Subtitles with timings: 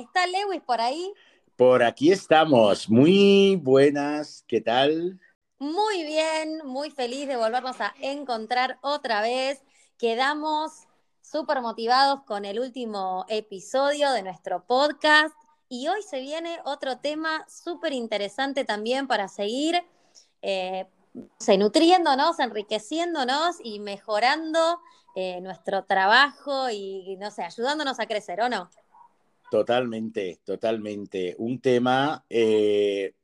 [0.00, 1.12] ¿Está Lewis por ahí?
[1.56, 2.88] Por aquí estamos.
[2.88, 5.20] Muy buenas, ¿qué tal?
[5.58, 9.62] Muy bien, muy feliz de volvernos a encontrar otra vez.
[9.98, 10.86] Quedamos
[11.20, 15.34] súper motivados con el último episodio de nuestro podcast
[15.68, 19.84] y hoy se viene otro tema súper interesante también para seguir
[20.40, 20.86] eh,
[21.58, 24.80] nutriéndonos, enriqueciéndonos y mejorando
[25.14, 28.70] eh, nuestro trabajo y, no sé, ayudándonos a crecer, ¿o no?
[29.50, 31.34] Totalmente, totalmente.
[31.38, 33.14] Un tema eh,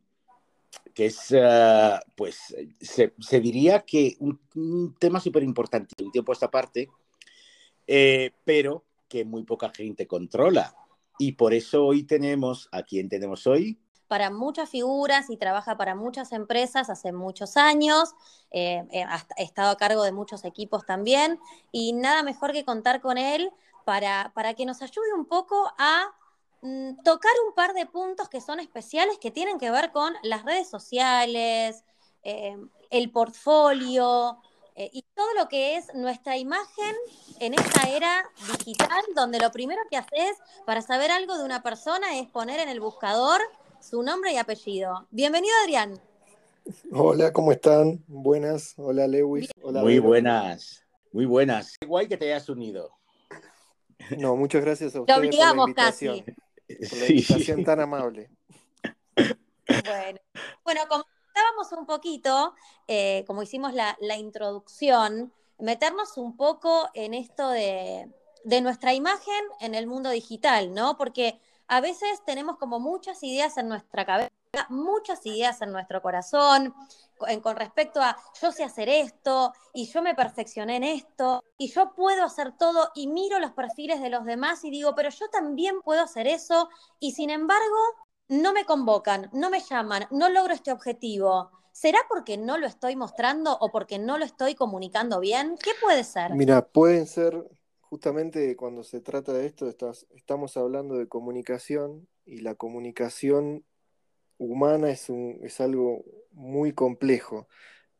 [0.93, 6.33] que es, uh, pues, se, se, diría que un, un tema súper importante, un tiempo
[6.33, 6.89] a esta parte,
[7.87, 10.75] eh, pero que muy poca gente controla.
[11.19, 13.79] Y por eso hoy tenemos, ¿a quién tenemos hoy?
[14.09, 18.15] Para muchas figuras y trabaja para muchas empresas hace muchos años,
[18.51, 21.41] eh, eh ha estado a cargo de muchos equipos también,
[21.73, 23.51] y nada mejor que contar con él
[23.85, 26.07] para, para que nos ayude un poco a
[27.05, 30.69] tocar un par de puntos que son especiales que tienen que ver con las redes
[30.69, 31.85] sociales,
[32.23, 32.57] eh,
[32.91, 34.39] el portfolio,
[34.79, 36.95] eh, y todo lo que es nuestra imagen
[37.41, 38.29] en esta era
[38.59, 42.69] digital, donde lo primero que haces para saber algo de una persona es poner en
[42.69, 43.41] el buscador
[43.81, 45.07] su nombre y apellido.
[45.11, 45.99] Bienvenido, Adrián.
[46.93, 48.05] Hola, ¿cómo están?
[48.07, 48.75] Buenas.
[48.77, 49.51] Hola, Lewis.
[49.63, 50.09] Hola, muy Vero.
[50.09, 51.79] buenas, muy buenas.
[51.79, 52.91] Qué guay que te hayas unido.
[54.19, 56.35] No, muchas gracias a ustedes Lo obligamos por la invitación, casi.
[56.67, 58.31] Por la invitación tan amable.
[59.15, 60.21] Bueno,
[60.65, 62.55] bueno como contábamos un poquito,
[62.89, 68.11] eh, como hicimos la, la, introducción, meternos un poco en esto de,
[68.45, 70.97] de, nuestra imagen en el mundo digital, ¿no?
[70.97, 74.33] Porque a veces tenemos como muchas ideas en nuestra cabeza,
[74.69, 76.75] muchas ideas en nuestro corazón,
[77.19, 81.69] con, con respecto a yo sé hacer esto y yo me perfeccioné en esto y
[81.69, 85.29] yo puedo hacer todo y miro los perfiles de los demás y digo, pero yo
[85.29, 86.69] también puedo hacer eso
[86.99, 87.77] y sin embargo
[88.29, 91.51] no me convocan, no me llaman, no logro este objetivo.
[91.73, 95.57] ¿Será porque no lo estoy mostrando o porque no lo estoy comunicando bien?
[95.63, 96.33] ¿Qué puede ser?
[96.33, 97.47] Mira, pueden ser,
[97.83, 103.65] justamente cuando se trata de esto, estamos hablando de comunicación y la comunicación
[104.39, 107.49] humana es, un, es algo muy complejo.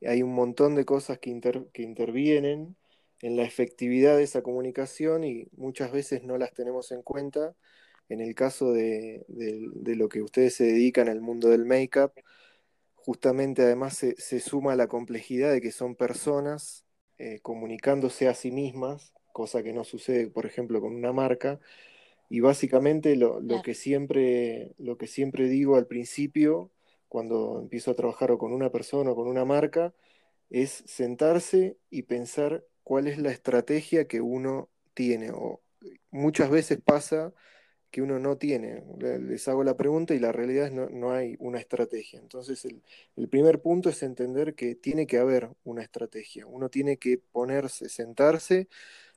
[0.07, 2.77] Hay un montón de cosas que, inter, que intervienen
[3.23, 7.55] en la efectividad de esa comunicación y muchas veces no las tenemos en cuenta
[8.09, 12.13] en el caso de, de, lo que ustedes se dedican al mundo del make-up,
[12.95, 16.85] justamente además se, se, suma la complejidad de que son personas
[17.19, 21.59] eh, comunicándose a sí mismas, cosa que no sucede, por ejemplo, con una marca.
[22.29, 26.71] Y básicamente lo, lo, que siempre, lo que siempre digo al principio,
[27.09, 29.95] cuando empiezo a trabajar o con una persona o con una marca,
[30.51, 35.31] es sentarse y pensar cuál es la estrategia que uno tiene.
[35.31, 35.61] O
[36.11, 37.33] muchas veces pasa
[37.91, 38.85] que uno no tiene.
[38.99, 42.21] Les hago la pregunta y la realidad es no, no hay una estrategia.
[42.21, 42.83] Entonces el,
[43.17, 46.47] el, primer punto es entender que tiene que haber una estrategia.
[46.47, 48.69] Uno tiene que ponerse, sentarse,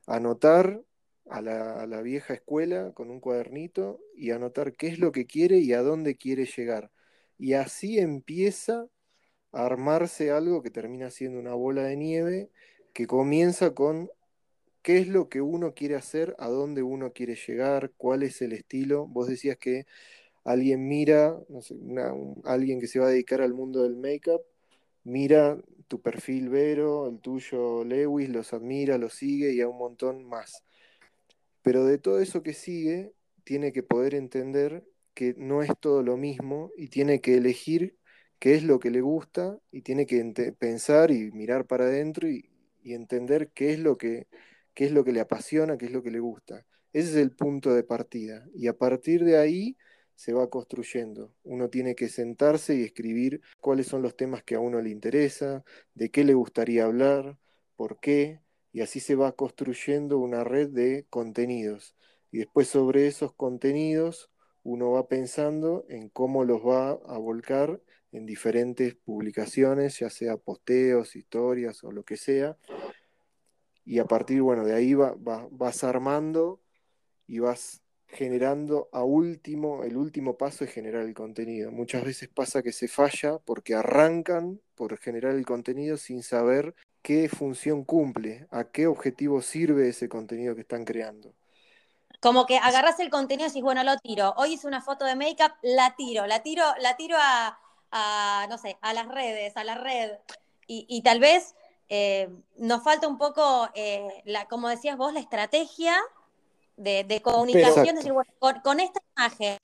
[0.08, 0.82] anotar
[1.30, 5.74] a la, vieja escuela con un cuadernito y anotar qué es lo que quiere y
[5.74, 6.92] a dónde quiere llegar.
[7.38, 8.88] Y así empieza
[9.52, 12.50] a armarse algo que termina siendo una bola de nieve
[12.94, 14.10] que comienza con
[14.82, 18.54] qué es lo que uno quiere hacer, a dónde uno quiere llegar, cuál es el
[18.54, 19.08] estilo.
[19.08, 19.86] Vos decías que
[20.44, 21.76] alguien mira, no sé,
[22.46, 24.42] alguien que se va a dedicar al mundo del make-up,
[25.04, 25.58] mira
[25.88, 30.64] tu perfil Vero, el tuyo Lewis, los admira, los sigue y a un montón más.
[31.62, 36.18] Pero de todo eso que sigue, tiene que poder entender que no es todo lo
[36.18, 37.98] mismo y tiene que elegir
[38.40, 40.24] qué es lo que le gusta y tiene que
[40.58, 42.50] pensar y mirar para adentro y,
[42.82, 44.28] y entender qué es lo que
[44.80, 46.66] qué es lo que le apasiona, qué es lo que le gusta.
[46.94, 48.48] Ese es el punto de partida.
[48.56, 49.76] Y a partir de ahí
[50.16, 51.34] se va construyendo.
[51.44, 55.66] Uno tiene que sentarse y escribir cuáles son los temas que a uno le interesa,
[55.96, 57.38] de qué le gustaría hablar,
[57.76, 58.40] por qué,
[58.72, 61.96] y así se va construyendo una red de contenidos.
[62.32, 64.30] Y después sobre esos contenidos
[64.64, 67.82] uno va pensando en cómo los va a volcar
[68.12, 72.58] en diferentes publicaciones, ya sea posteos, historias o lo que sea,
[73.90, 76.62] y a partir, bueno, de ahí va, va, vas armando
[77.26, 77.82] y vas
[78.12, 81.72] generando a último, el último paso es generar el contenido.
[81.72, 87.30] Muchas veces pasa que se falla porque arrancan por generar el contenido sin saber qué
[87.30, 91.34] función cumple, a qué objetivo sirve ese contenido que están creando.
[92.20, 94.34] Como que agarras el contenido y decís, bueno, lo tiro.
[94.38, 97.58] Hoy hice una foto de make-up, la tiro, la tiro, la tiro a,
[97.92, 100.12] a, no sé, a las redes, a la red.
[100.68, 101.56] Y, y tal vez
[101.88, 105.96] eh, nos falta un poco, eh, la, como decías vos, la estrategia
[106.80, 108.32] de, comunicación, decir, bueno,
[108.64, 109.58] con, esta imagen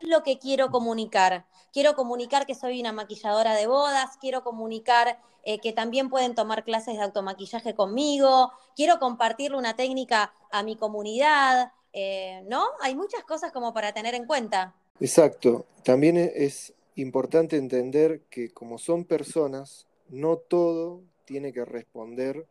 [0.00, 1.46] es lo que quiero comunicar.
[1.72, 6.64] Quiero comunicar que soy una maquilladora de bodas, quiero comunicar eh, que también pueden tomar
[6.64, 12.64] clases de automaquillaje conmigo, quiero compartirle una técnica a mi comunidad, eh, ¿no?
[12.82, 14.74] Hay muchas cosas como para tener en cuenta.
[15.00, 15.64] Exacto.
[15.82, 22.46] También e, es importante entender que como son personas, no todo tiene que responder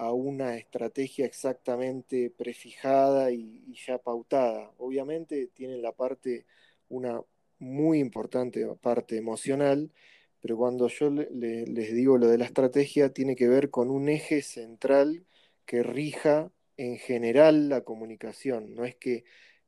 [0.00, 4.72] a una estrategia exactamente prefijada y, ya pautada.
[4.78, 6.46] Obviamente tiene la parte,
[6.88, 7.22] una
[7.58, 9.92] muy importante parte emocional,
[10.40, 14.42] pero cuando yo les digo lo de la estrategia, tiene que ver con un eje
[14.42, 15.26] central
[15.66, 18.74] que rija en general la comunicación.
[18.74, 19.24] No es que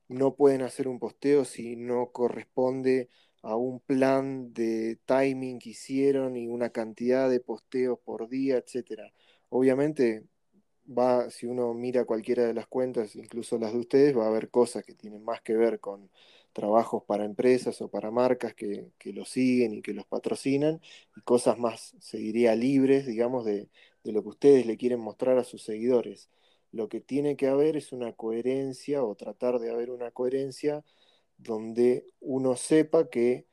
[0.08, 3.10] no pueden hacer un posteo si no corresponde
[3.42, 9.12] a un plan de timing que hicieron y una cantidad de posteos por día, etcétera.
[9.54, 10.24] Obviamente
[10.86, 14.50] va, si uno mira cualquiera de las cuentas, incluso las de ustedes, va a haber
[14.50, 16.10] cosas que tienen más que ver con
[16.52, 20.80] trabajos para empresas o para marcas que, que los siguen y que los patrocinan,
[21.16, 23.68] y cosas más, se diría, libres, digamos, de,
[24.04, 26.30] de lo que ustedes le quieren mostrar a sus seguidores.
[26.72, 30.84] Lo que tiene que haber es una coherencia o tratar de haber una coherencia
[31.38, 33.46] donde uno sepa que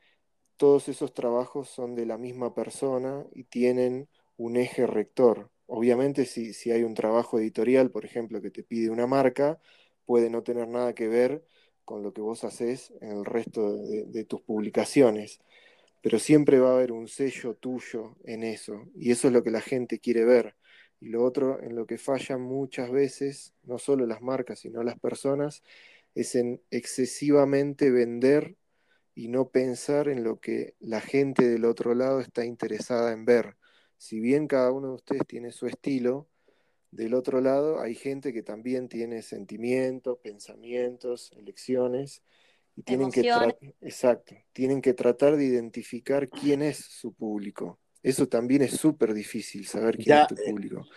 [0.57, 5.51] todos esos trabajos son de la misma persona y tienen un eje rector.
[5.69, 9.59] Obviamente si, si hay un trabajo editorial, por ejemplo, que te pide una marca,
[10.05, 11.45] puede no tener nada que ver
[11.85, 15.39] con lo que vos haces en el resto de, tus publicaciones.
[16.01, 18.87] Pero siempre va a haber un sello tuyo en eso.
[18.95, 20.55] Y eso es lo que la gente quiere ver.
[20.99, 24.99] Y lo otro en lo que fallan muchas veces, no solo las marcas, sino las
[24.99, 25.63] personas,
[26.15, 28.55] es en excesivamente vender
[29.13, 33.58] y no pensar en lo que la gente del otro lado está interesada en ver.
[33.99, 36.25] Si bien cada uno de ustedes tiene su estilo,
[36.89, 42.23] del otro lado hay gente que también tiene sentimientos, pensamientos, elecciones
[42.77, 43.29] y tienen que
[43.81, 47.77] exacto, tienen que tratar de identificar quién es su público.
[48.01, 50.87] Eso también es súper difícil saber quién es tu eh, público.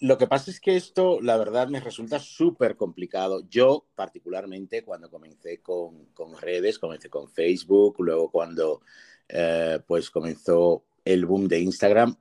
[0.00, 3.48] Lo que pasa es que esto, la verdad, me resulta súper complicado.
[3.48, 8.82] Yo, particularmente, cuando comencé con, con, redes, comencé con Facebook, luego cuando
[9.26, 12.16] eh, pues comenzó el boom de Instagram,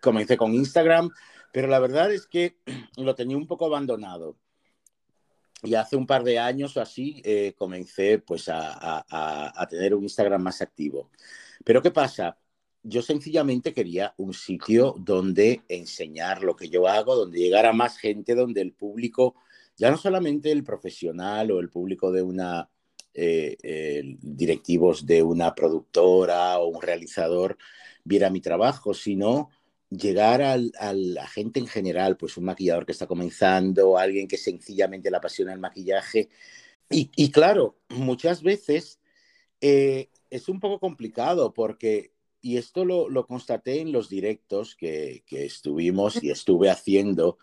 [0.00, 1.10] comencé con Instagram,
[1.52, 2.58] pero la verdad es que
[2.96, 4.38] lo tenía un poco abandonado.
[5.62, 9.94] Y hace un par de años o así eh, comencé pues a, a, a tener
[9.94, 11.10] un Instagram más activo.
[11.64, 12.38] Pero ¿qué pasa?
[12.84, 18.34] yo sencillamente quería un sitio donde enseñar lo que yo hago, donde llegara más gente,
[18.34, 19.34] donde el público,
[19.76, 22.68] ya no solamente el profesional o el público de una,
[23.14, 27.56] eh, directivos de una productora o un realizador
[28.04, 29.50] viera mi trabajo, sino
[29.90, 30.56] llegar a
[30.92, 35.52] la gente en general, pues un maquillador que está comenzando, alguien que sencillamente le apasiona
[35.52, 36.28] el maquillaje.
[36.90, 39.00] Y, claro, muchas veces
[39.60, 45.24] eh, es un poco complicado porque y esto lo, lo, constaté en los directos que,
[45.26, 47.38] que estuvimos y estuve haciendo.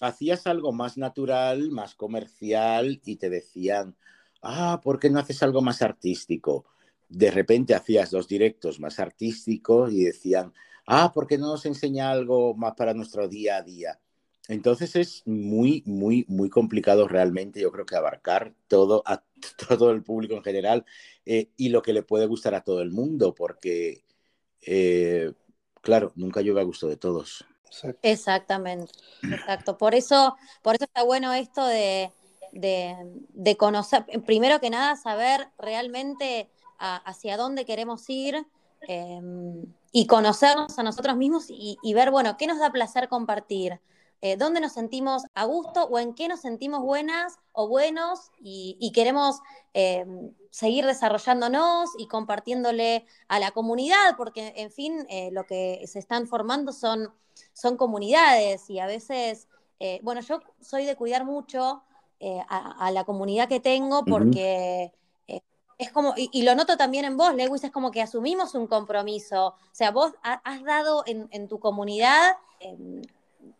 [0.00, 3.96] Hacías algo más natural, más comercial y te decían,
[4.42, 6.66] ah, ¿por qué no haces algo más artístico?
[7.08, 10.52] De repente hacías dos directos más artísticos y decían,
[10.86, 14.00] ah, ¿por qué no nos enseña algo más para nuestro día a día?
[14.48, 19.24] Entonces es muy, muy, muy complicado realmente, yo creo que abarcar todo a
[19.68, 20.84] todo el público en general
[21.24, 24.04] eh, y lo que le puede gustar a todo el mundo, porque,
[24.62, 25.32] eh,
[25.82, 27.44] claro, nunca llueve a gusto de todos.
[28.02, 28.92] Exactamente,
[29.22, 29.76] exacto.
[29.76, 32.12] Por eso, por eso está bueno esto de,
[32.52, 38.46] de, conocer, primero que nada, saber realmente hacia dónde queremos ir
[38.82, 43.80] em, y conocernos a nosotros mismos y, ver, bueno, qué nos da placer compartir.
[44.22, 48.90] Eh, dónde nos sentimos a gusto o en qué nos sentimos buenas o buenos y,
[48.94, 49.40] queremos
[49.74, 50.06] eh,
[50.50, 56.26] seguir desarrollándonos y compartiéndole a la comunidad, porque en fin, eh, lo que se están
[56.26, 57.12] formando son,
[57.56, 59.48] son comunidades y a veces,
[60.02, 61.82] bueno, yo soy de cuidar mucho
[62.48, 64.92] a, la comunidad que tengo porque...
[65.78, 69.48] es como, y, lo noto también en vos, Lewis, es como que asumimos un compromiso.
[69.48, 73.02] O sea, vos has dado en, en tu comunidad em,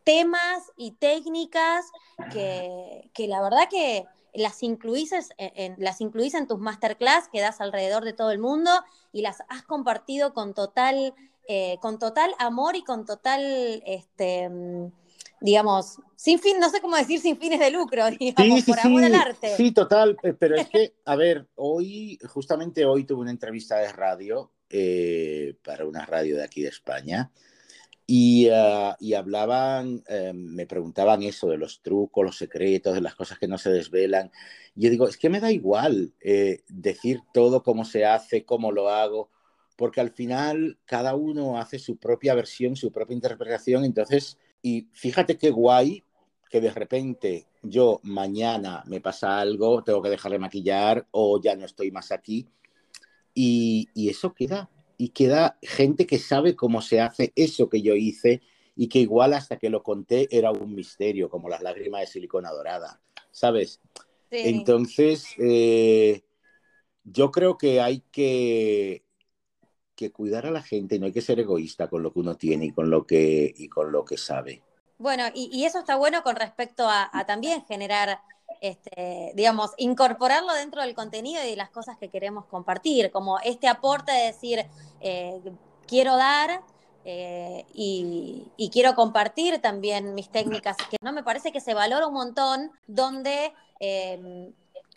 [0.04, 1.90] temas y técnicas
[2.32, 8.04] que, la verdad que las incluís en, las incluís en tus masterclass que das alrededor
[8.04, 8.70] de todo el mundo
[9.12, 11.14] y las has compartido con total,
[11.48, 14.50] eh, con total amor y con total, este,
[15.40, 19.14] digamos, sin fin, no sé cómo decir sin fines de lucro, digamos, por amor al
[19.14, 19.56] arte.
[19.56, 24.50] Sí, total, pero es que, a ver, hoy, justamente hoy tuve una entrevista de radio
[24.68, 27.30] eh, para una radio de aquí de España
[28.04, 33.14] Y, ah, y hablaban, eh, me preguntaban eso de los trucos, los secretos, de las
[33.14, 34.32] cosas que no se desvelan.
[34.74, 38.72] Y yo digo, es que me da igual eh, decir todo cómo se hace, cómo
[38.72, 39.30] lo hago,
[39.76, 43.84] porque al final cada uno hace su propia versión, su propia interpretación.
[43.84, 46.02] Entonces, y fíjate qué guay
[46.50, 51.56] que de repente yo mañana me pasa algo, tengo que dejar de maquillar o ya
[51.56, 52.46] no estoy más aquí.
[53.34, 57.94] Y, y eso queda, y queda gente que sabe cómo se hace eso que yo
[57.94, 58.40] hice
[58.76, 62.50] y que igual hasta que lo conté era un misterio, como las lágrimas de silicona
[62.50, 63.80] dorada, ¿sabes?
[64.30, 64.42] Sí.
[64.44, 66.22] Entonces, eh,
[67.04, 69.05] yo creo que hay que,
[69.96, 72.36] que cuidar a la gente y no hay que ser egoísta con lo que uno
[72.36, 74.62] tiene y con lo que, y con lo que sabe.
[74.98, 78.20] Bueno, y, y eso está bueno con respecto a, también generar
[78.60, 84.12] este, digamos, incorporarlo dentro del contenido y las cosas que queremos compartir, como este aporte
[84.12, 84.64] de decir,
[85.00, 85.40] eh,
[85.86, 86.62] quiero dar
[87.04, 92.06] eh, y, y, quiero compartir también mis técnicas, que no me parece que se valora
[92.06, 94.52] un montón, donde eh,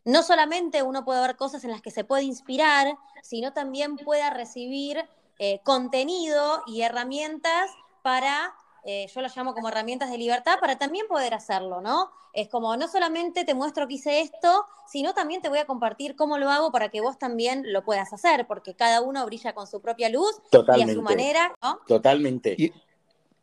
[0.09, 4.29] no solamente uno puede ver cosas en las que se puede inspirar, sino también pueda
[4.31, 8.53] recibir eh, contenido y herramientas para
[8.85, 12.11] eh, yo lo llamo como herramientas de libertad para también poder hacerlo, ¿no?
[12.33, 16.15] Es como no solamente te muestro que hice esto, sino también te voy a compartir
[16.15, 19.67] cómo lo hago para que vos también lo puedas hacer, porque cada uno brilla con
[19.67, 20.93] su propia luz Totalmente.
[20.93, 21.79] y a su manera, ¿no?
[21.87, 22.55] Totalmente.
[22.57, 22.71] Y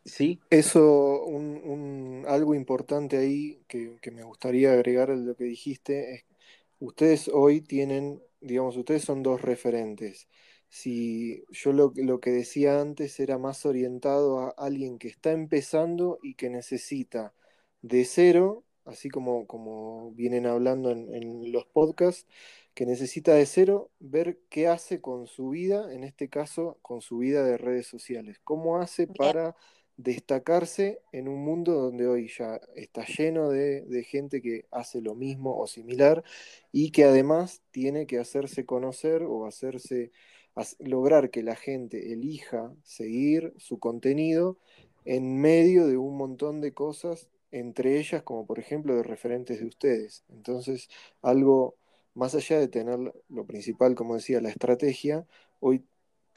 [0.03, 0.39] sí.
[0.49, 6.15] Eso, un, un, algo importante ahí que, que me gustaría agregar a lo que dijiste
[6.15, 6.25] es,
[6.79, 10.27] ustedes hoy tienen, digamos, ustedes son dos referentes.
[10.69, 16.19] Si yo lo, lo, que decía antes era más orientado a alguien que está empezando
[16.21, 17.33] y que necesita
[17.81, 22.27] de cero, así como, como vienen hablando en, en, los podcasts,
[22.73, 27.19] que necesita de cero ver qué hace con su vida, en este caso con su
[27.19, 29.55] vida de redes sociales, cómo hace para
[29.97, 35.15] destacarse en un mundo donde hoy ya está lleno de, de gente que hace lo
[35.15, 36.23] mismo o similar
[36.71, 40.11] y que además tiene que hacerse conocer o hacerse
[40.79, 44.57] lograr que la gente elija seguir su contenido
[45.05, 49.67] en medio de un montón de cosas, entre ellas como por ejemplo de referentes de
[49.67, 50.23] ustedes.
[50.29, 50.89] Entonces,
[51.21, 51.75] algo
[52.13, 52.99] más allá de tener
[53.29, 55.27] lo principal, como decía, la estrategia,
[55.59, 55.85] hoy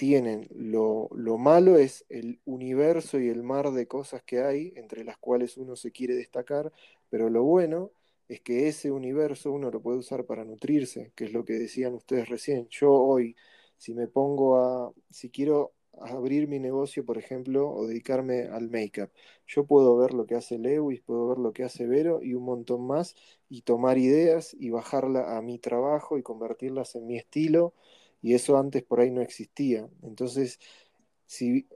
[0.00, 5.04] tienen lo, lo, malo es el universo y el mar de cosas que hay, entre
[5.04, 6.72] las cuales uno se quiere destacar,
[7.10, 7.90] pero lo bueno
[8.26, 11.92] es que ese universo uno lo puede usar para nutrirse, que es lo que decían
[11.92, 12.66] ustedes recién.
[12.70, 13.36] Yo hoy
[13.76, 19.10] si me pongo a, si quiero abrir mi negocio, por ejemplo, o dedicarme al make-up,
[19.46, 22.44] yo puedo ver lo que hace Lewis, puedo ver lo que hace Vero y un
[22.44, 23.14] montón más,
[23.50, 27.74] y tomar ideas y bajarla a mi trabajo y convertirlas en mi estilo,
[28.22, 29.88] y eso antes por ahí no existía.
[30.02, 30.58] Entonces,
[31.26, 31.68] si,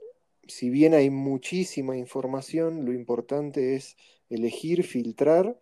[0.43, 3.97] si bien hay muchísima información, lo importante es
[4.29, 5.59] elegir, filtrar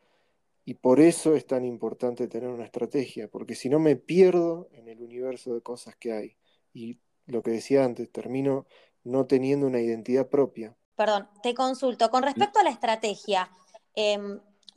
[0.66, 4.88] y por eso es tan importante tener una estrategia, porque si no me pierdo en
[4.88, 6.38] el universo de cosas que hay.
[6.74, 8.66] Y lo que decía antes, termino
[9.04, 10.76] no teniendo una identidad propia.
[10.96, 12.10] Perdón, te consulto.
[12.10, 13.52] Con respecto a la estrategia,
[13.96, 14.18] eh,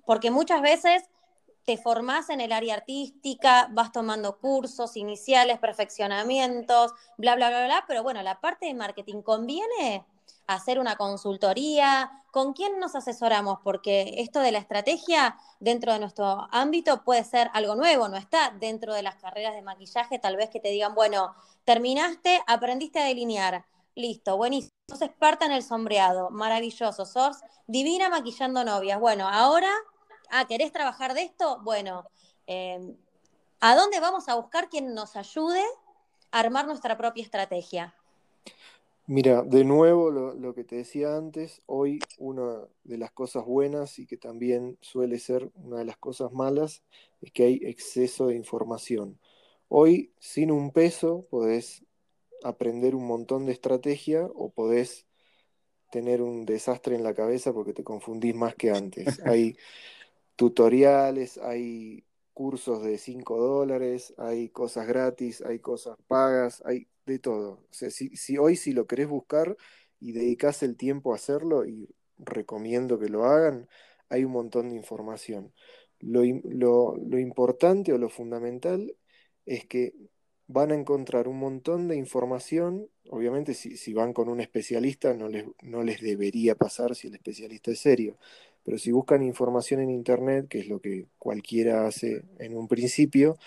[0.05, 1.05] porque muchas veces
[1.67, 7.85] te formás en el área artística, vas tomando cursos iniciales, perfeccionamientos, bla, bla, bla, bla,
[7.87, 10.07] pero bueno, la parte de marketing conviene
[10.47, 12.23] hacer una consultoría?
[12.31, 13.59] ¿Con quién nos asesoramos?
[13.63, 18.55] Porque esto de la estrategia dentro de nuestro ámbito puede ser algo nuevo, no está
[18.59, 23.05] dentro de las carreras de maquillaje, tal vez que te digan, bueno, terminaste, aprendiste a
[23.05, 29.01] delinear, listo, buenísimo, sos experta en el sombreado, maravilloso, sos divina maquillando novias.
[29.01, 29.71] Bueno, ahora,
[30.31, 31.61] ah, ¿querés trabajar de esto?
[31.63, 32.05] Bueno,
[32.47, 32.95] eh,
[33.61, 35.63] ¿a dónde vamos a buscar quien nos ayude
[36.31, 37.95] a armar nuestra propia estrategia?
[39.09, 44.01] Mira, de nuevo lo, lo, que te decía antes, hoy una de las cosas buenas
[44.01, 46.83] y que también suele ser una de las cosas malas
[47.21, 49.21] es que hay exceso de información.
[49.69, 51.85] Hoy sin un peso podés
[52.43, 55.07] aprender un montón de estrategia o podés
[55.91, 59.07] tener un desastre en la cabeza porque te confundís más que antes.
[59.25, 59.57] Hay
[60.37, 67.65] tutoriales, hay cursos de 5 dólares, hay cosas gratis, hay cosas pagas, hay de todo.
[67.71, 69.57] Si, hoy si lo querés buscar
[70.01, 71.89] y dedicás el tiempo a hacerlo, y
[72.19, 73.69] recomiendo que lo hagan,
[74.09, 75.53] hay un montón de información.
[76.01, 78.95] Lo, lo, lo importante o lo fundamental
[79.47, 79.95] es que
[80.49, 82.89] van a encontrar un montón de información.
[83.11, 87.15] Obviamente, si, si, van con un especialista, no les, no les debería pasar si el
[87.15, 88.19] especialista es serio.
[88.67, 93.39] Pero si buscan información en Internet, que es lo que cualquiera hace en un principio,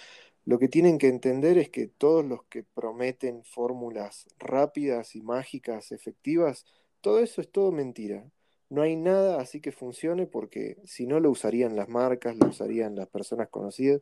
[0.46, 5.92] lo que tienen que entender es que todos los que prometen fórmulas rápidas y mágicas,
[5.92, 6.66] efectivas,
[7.02, 8.32] todo eso es todo mentira.
[8.70, 12.96] No hay nada así que funcione porque si no lo usarían las marcas, lo usarían
[12.96, 14.02] las personas conocidas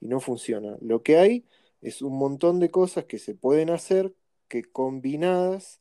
[0.00, 0.78] y no funciona.
[0.80, 1.44] Lo que hay
[1.82, 4.14] es un montón de cosas que se pueden hacer
[4.48, 5.80] que combinadas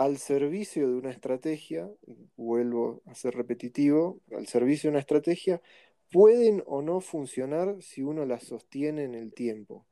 [0.00, 1.86] al servicio de una estrategia,
[2.34, 5.60] vuelvo a ser repetitivo, al servicio de una estrategia,
[6.10, 9.84] pueden o no funcionar si uno las sostiene en el tiempo.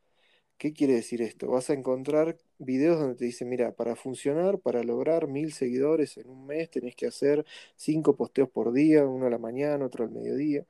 [0.56, 1.48] ¿Qué quiere decir esto?
[1.48, 6.30] Vas a encontrar videos donde te dicen, mira, para funcionar, para lograr mil seguidores en
[6.30, 7.44] un mes, tenés que hacer
[7.76, 10.64] cinco posteos por día, uno a la mañana, otro al mediodía.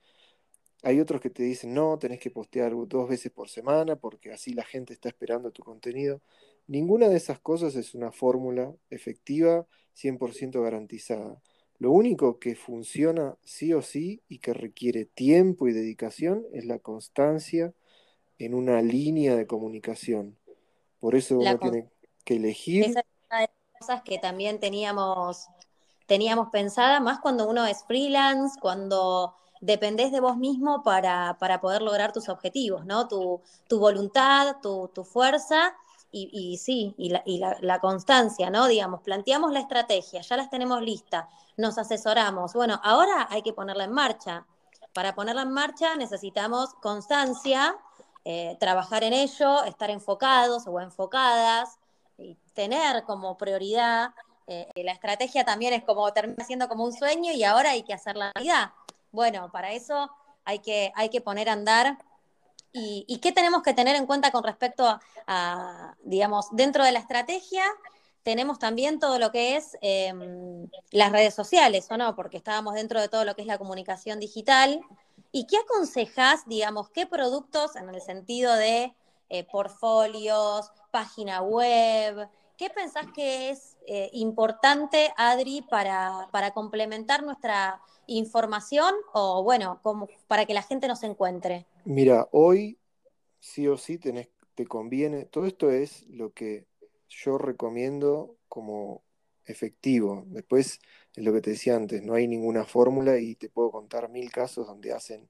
[0.83, 4.53] Hay otros que te dicen, no, tenés que postear dos veces por semana porque así
[4.53, 6.23] la gente está esperando tu contenido.
[6.69, 11.41] Ninguna de esas cosas es una fórmula efectiva, 100% garantizada.
[11.79, 16.79] Lo único que funciona sí o sí y que requiere tiempo y dedicación es la
[16.79, 17.73] constancia
[18.39, 20.37] en una línea de comunicación.
[21.01, 21.89] Por eso uno tiene
[22.25, 22.85] que elegir.
[22.85, 25.49] Esa es una de las cosas que también teníamos,
[26.07, 31.81] teníamos pensada, más cuando uno es freelance, cuando dependés de vos mismo para, para poder
[31.81, 33.09] lograr tus objetivos, ¿no?
[33.09, 35.75] Tu, tu voluntad, tu, tu fuerza
[36.11, 38.67] y, sí, y, la, constancia, ¿no?
[38.67, 42.55] Digamos, planteamos la estrategia, ya las tenemos lista, nos asesoramos.
[42.55, 44.47] Bueno, ahora hay que ponerla en marcha.
[44.95, 47.77] Para ponerla en marcha necesitamos constancia,
[48.25, 51.79] eh, trabajar en ello, estar enfocados o enfocadas,
[52.19, 54.13] y tener como prioridad.
[54.47, 57.95] Eh, la estrategia también es como termina siendo como un sueño y ahora hay que
[57.95, 58.73] hacer la realidad.
[59.13, 60.11] Bueno, para eso
[60.45, 61.99] hay que, hay que poner a andar.
[62.79, 67.65] Y, qué tenemos que tener en cuenta con respecto a, digamos, dentro de la estrategia?
[68.23, 70.13] Tenemos también todo lo que es eh,
[70.91, 72.15] las redes sociales, ¿o no?
[72.15, 74.81] Porque estábamos dentro de todo lo que es la comunicación digital.
[75.33, 78.95] ¿Y qué aconsejas, digamos, qué productos en el sentido de
[79.31, 87.81] eh, portfolios, página web, qué pensás que es eh, importante, Adri, para, para, complementar nuestra
[88.07, 91.67] información o, bueno, como para que la gente nos encuentre?
[91.85, 92.79] Mira, hoy
[93.41, 96.67] sí o sí te conviene, todo esto es lo que
[97.09, 99.03] yo recomiendo como
[99.47, 100.25] efectivo.
[100.27, 100.81] Después,
[101.15, 104.31] es lo que te decía antes, no hay ninguna fórmula y te puedo contar mil
[104.31, 105.29] casos donde hacen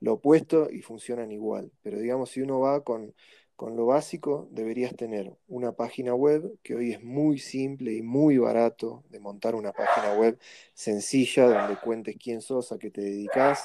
[0.00, 1.72] lo opuesto y funcionan igual.
[1.82, 3.14] Pero digamos, si uno va con,
[3.56, 8.36] con lo básico, deberías tener una página web, que hoy es muy simple y muy
[8.36, 10.38] barato de montar una página web
[10.74, 13.64] sencilla, donde cuentes quién sos, a qué te dedicas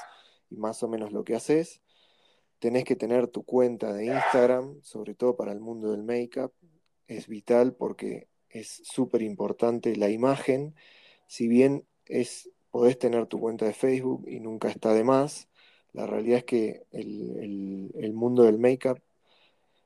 [0.50, 1.82] y más o menos lo que haces.
[2.60, 6.54] Tenés que tener tu cuenta de Instagram, sobre todo para el mundo del make-up.
[7.08, 10.74] Es vital porque es súper importante la imagen.
[11.28, 15.50] Si bien es, podés tener tu cuenta de Facebook y nunca está de más,
[15.92, 19.02] la realidad es que el, el, el mundo del make-up,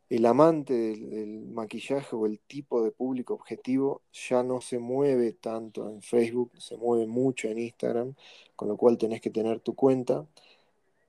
[0.09, 5.33] el amante del, del, maquillaje o el tipo de público objetivo ya no se mueve
[5.33, 8.15] tanto en Facebook, se mueve mucho en Instagram,
[8.55, 10.27] con lo cual tenés que tener tu cuenta.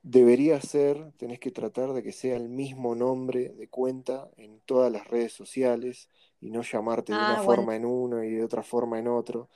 [0.03, 4.91] Debería ser, tenés que tratar de que sea el mismo nombre de cuenta en todas
[4.91, 7.43] las redes sociales y no llamarte de ah, una bueno.
[7.43, 9.49] forma en uno y de otra forma en otro.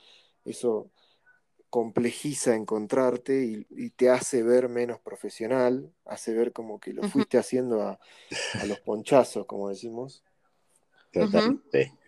[0.44, 0.90] Eso
[1.72, 7.38] complejiza encontrarte y, y, te hace ver menos profesional, hace ver como que lo fuiste
[7.38, 7.40] uh -huh.
[7.40, 7.98] haciendo a,
[8.60, 10.22] a, los ponchazos, como decimos.
[11.10, 11.90] Totalmente.
[11.90, 11.98] Uh -huh.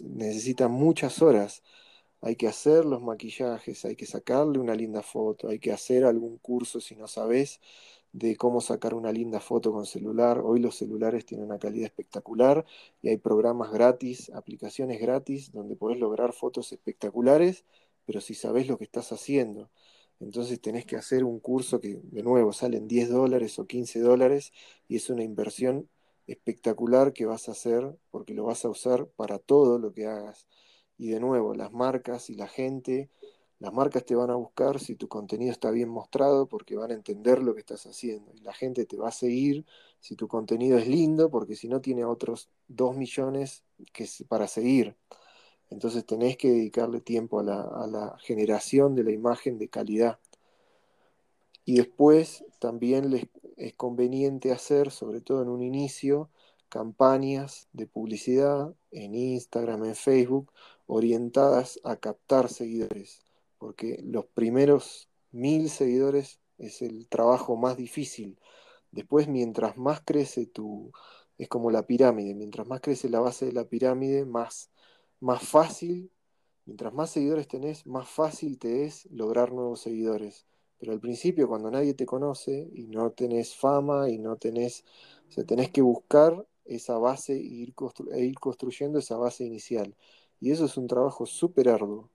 [0.01, 1.63] necesitan muchas horas.
[2.21, 6.37] Hay que hacer los maquillajes, hay que sacarle una linda foto, hay que hacer algún
[6.37, 7.59] curso si no sabes
[8.13, 10.39] de cómo sacar una linda foto con celular.
[10.43, 12.65] Hoy los celulares tienen una calidad espectacular
[13.01, 17.65] y hay programas gratis, aplicaciones gratis, donde podés lograr fotos espectaculares,
[18.05, 19.69] pero si sabés lo que estás haciendo.
[20.19, 24.53] Entonces tenés que hacer un curso que, de nuevo, salen 10 dólares o 15 dólares
[24.87, 25.89] y es una inversión
[26.27, 30.47] espectacular que vas a hacer porque lo vas a usar para todo lo que hagas.
[30.97, 33.09] Y de nuevo, las marcas y la gente,
[33.63, 36.95] las marcas te van a buscar si tu contenido está bien mostrado porque van a
[36.95, 38.33] entender lo que estás haciendo.
[38.35, 39.65] Y la gente te va a seguir
[40.01, 44.97] si tu contenido es lindo porque si no tiene otros dos millones que, para seguir.
[45.69, 50.19] Entonces tenés que dedicarle tiempo a la, a la generación de la imagen de calidad.
[51.63, 56.29] Y después también les es conveniente hacer, sobre todo en un inicio,
[56.67, 60.51] campañas de publicidad en Instagram, en Facebook,
[60.85, 63.22] orientadas a captar seguidores,
[63.63, 68.37] porque los primeros mil seguidores es el trabajo más difícil.
[68.91, 70.91] Después, mientras más crece tu,
[71.37, 74.69] es como la pirámide, mientras más crece la base de la pirámide, más,
[75.21, 76.11] más fácil,
[76.65, 80.45] mientras más seguidores tenés, más fácil te es lograr nuevos seguidores.
[80.77, 84.83] Pero al principio, cuando nadie te conoce y no tenés fama y no tenés,
[85.29, 87.73] o sea, tenés que buscar esa base e ir,
[88.11, 89.95] e ir construyendo esa base inicial.
[90.41, 92.09] Y eso es un trabajo súper arduo.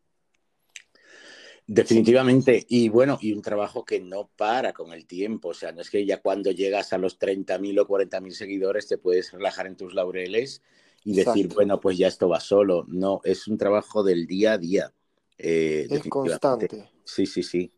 [1.71, 5.83] Definitivamente, y bueno, y un trabajo que no para con el tiempo, o sea, no
[5.83, 9.77] es que ya cuando llegas a los 30.000 o 40.000 seguidores te puedes relajar en
[9.77, 10.63] tus laureles
[11.05, 14.59] y decir, bueno, pues ya esto va solo, no, es un trabajo del día a
[14.59, 14.95] día.
[15.37, 16.91] Eh, es constante.
[17.05, 17.71] Sí, sí, sí.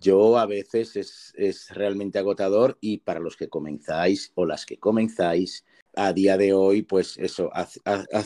[0.00, 5.64] Yo a veces es, realmente agotador y para los que comenzáis o las que comenzáis,
[5.94, 7.78] a día de hoy, pues eso, haz,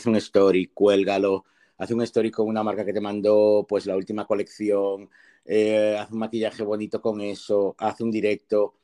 [0.07, 1.45] un story, cuélgalo,
[1.77, 5.09] haz un con una marca que te mandó pues la última colección,
[5.45, 8.75] eh, haz un maquillaje bonito con eso, haz un directo,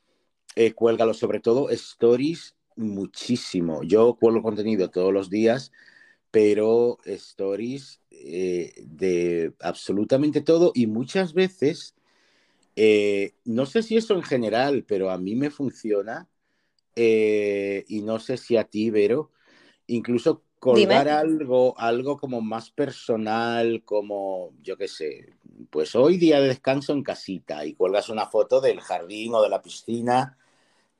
[0.56, 3.82] eh, cuélgalo, sobre todo stories muchísimo.
[3.82, 5.72] Yo cuelgo contenido todos los días,
[6.30, 11.94] pero stories eh, de absolutamente todo y muchas veces
[12.76, 16.28] eh, no sé si eso en general, pero a mí me funciona.
[16.96, 19.32] Eh, y no sé si a ti, Vero,
[19.88, 25.34] incluso colgar algo, algo como más personal, como, yo qué sé,
[25.68, 29.50] pues hoy día de descanso en casita y cuelgas una foto del jardín o de
[29.50, 30.38] la piscina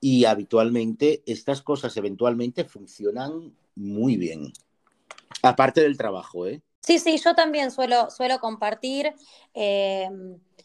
[0.01, 4.53] y habitualmente estas cosas eventualmente funcionan muy bien.
[5.43, 6.61] Aparte del trabajo, ¿eh?
[6.81, 9.15] Sí, sí, yo también suelo, suelo compartir.
[9.55, 10.11] Eh,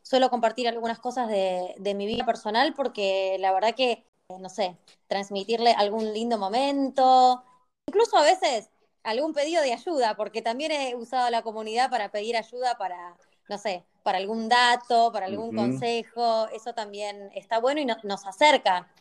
[0.04, 5.72] suelo compartir algunas cosas de, mi vida personal porque la verdad que, no sé, transmitirle
[5.72, 7.44] algún lindo momento,
[7.88, 8.70] incluso a veces
[9.04, 13.16] algún pedido de ayuda, porque también he usado la comunidad para pedir ayuda para,
[13.50, 18.92] no sé, para algún dato, para algún consejo, eso también está bueno y nos acerca.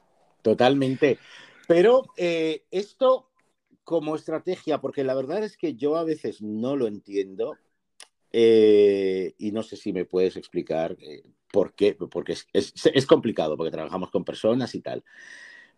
[0.42, 1.18] Totalmente.
[1.66, 3.28] Pero eh, esto
[3.84, 7.56] como estrategia, porque la verdad es que yo a veces no lo entiendo,
[8.32, 13.70] eh, y no sé si me puedes explicar eh, por qué, porque es, complicado, porque
[13.70, 15.02] trabajamos con personas y tal.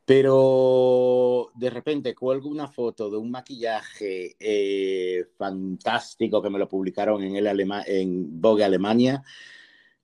[0.04, 7.22] Pero de repente cuelgo una foto de un maquillaje eh, fantástico que me lo publicaron
[7.22, 7.46] en, el
[7.86, 9.22] en Vogue Alemania.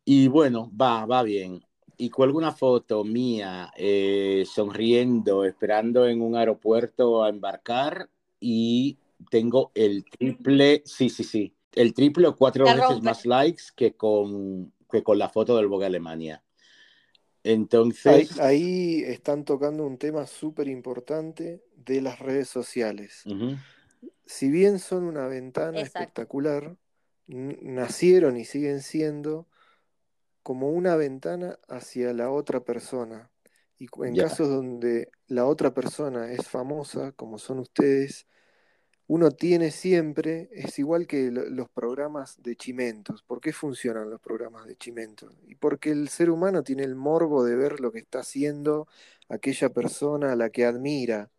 [0.04, 1.60] Y bueno, va, va bien.
[1.96, 3.72] Y cuelgo una foto mía
[4.44, 8.98] sonriendo, esperando en un aeropuerto a embarcar y
[9.30, 14.72] tengo el triple, sí, sí, sí, el triple o cuatro veces más likes que con,
[14.90, 16.42] que con la foto del Vogue Alemania.
[17.46, 18.40] Entonces.
[18.40, 23.22] Ahí, están tocando un tema súper importante de las redes sociales.
[24.24, 26.76] Si bien son una ventana espectacular,
[27.28, 29.46] nacieron y siguen siendo
[30.42, 33.30] como una ventana hacia la otra persona.
[33.78, 38.26] Y en casos donde la otra persona es famosa, como son ustedes,
[39.08, 43.22] uno tiene siempre, es igual que los programas de chimentos.
[43.22, 45.32] ¿Por qué funcionan los programas de chimentos?
[45.46, 48.88] Y porque el ser humano tiene el morbo de ver lo que está haciendo
[49.28, 51.30] aquella persona a la que admira.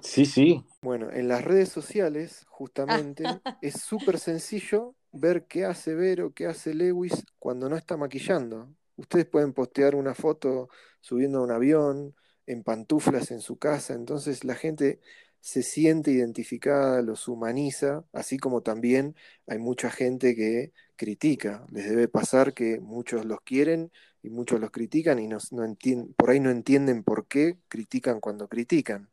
[0.00, 0.64] Sí, sí.
[0.80, 3.24] Bueno, en las redes sociales, justamente,
[3.62, 8.68] es súper sencillo ver qué hace Vero, qué hace Lewis cuando no está maquillando.
[8.96, 10.68] Ustedes pueden postear una foto
[11.00, 12.14] subiendo a un avión,
[12.46, 15.00] en pantuflas en su casa, entonces la gente
[15.44, 19.14] se siente identificada, los humaniza, así como también
[19.46, 21.66] hay mucha gente que critica.
[21.70, 25.38] Les debe pasar que muchos los quieren y muchos los critican y no,
[26.16, 29.10] por ahí no entienden por qué critican cuando critican.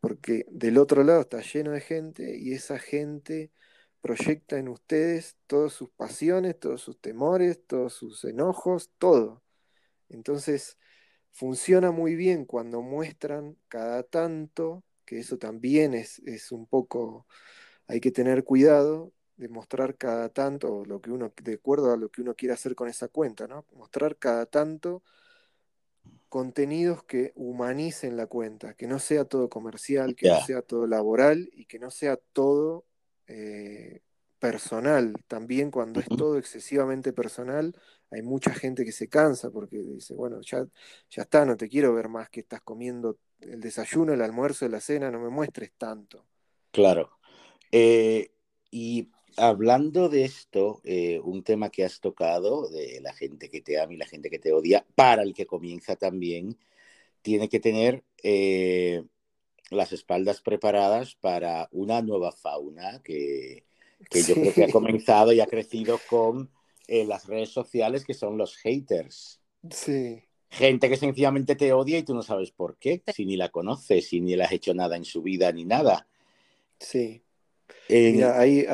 [0.00, 3.50] Porque del otro lado está lleno de gente y esa gente
[4.00, 9.42] proyecta en ustedes todas sus pasiones, todos sus temores, todos sus enojos, todo.
[10.08, 10.78] Entonces,
[11.32, 16.20] funciona muy bien cuando muestran cada tanto que eso también es,
[16.52, 17.26] un poco,
[17.86, 22.10] hay que tener cuidado de mostrar cada tanto lo que uno, de acuerdo a lo
[22.10, 23.64] que uno quiere hacer con esa cuenta, ¿no?
[23.72, 25.02] Mostrar cada tanto
[26.28, 31.48] contenidos que humanicen la cuenta, que no sea todo comercial, que no sea todo laboral
[31.54, 32.84] y que no sea todo
[33.28, 34.02] eh,
[34.38, 35.14] personal.
[35.26, 37.74] También cuando es todo excesivamente personal,
[38.10, 40.66] hay mucha gente que se cansa porque dice, bueno, ya,
[41.10, 44.80] ya está, no te quiero ver más que estás comiendo el desayuno, el almuerzo, la
[44.80, 46.24] cena, no me muestres tanto.
[46.70, 47.10] Claro.
[47.70, 48.30] Eh,
[48.70, 53.80] y hablando de esto, eh, un tema que has tocado, de la gente que te
[53.80, 56.58] ama y la gente que te odia, para el que comienza también,
[57.22, 59.04] tiene que tener eh,
[59.70, 63.64] las espaldas preparadas para una nueva fauna que,
[64.10, 66.50] yo creo que ha comenzado y ha crecido con
[66.88, 69.40] eh, las redes sociales, que son los haters.
[69.70, 70.24] Sí.
[70.50, 74.08] Gente que sencillamente te odia y tú no sabes por qué, si ni la conoces,
[74.08, 76.08] si ni le has hecho nada en su vida ni nada.
[76.80, 77.22] Sí.
[77.90, 78.66] Mira, hay,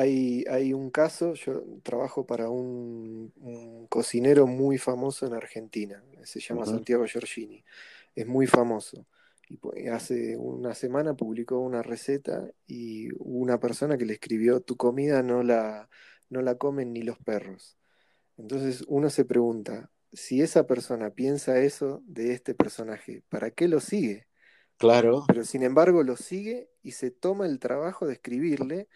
[0.47, 3.33] hay, un caso, yo trabajo para un,
[3.89, 7.63] cocinero muy famoso en Argentina, se llama Santiago Giorgini,
[8.15, 9.05] es muy famoso.
[9.47, 15.21] Y hace una semana publicó una receta y una persona que le escribió, tu comida
[15.21, 15.87] no la,
[16.29, 17.77] no la comen ni los perros.
[18.37, 23.79] Entonces uno se pregunta, si esa persona piensa eso de este personaje, ¿para qué lo
[23.79, 24.27] sigue?
[24.77, 25.23] Claro.
[25.27, 28.87] Pero sin embargo lo sigue y se toma el trabajo de escribirle